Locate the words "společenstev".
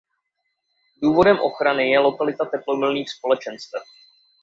3.11-3.81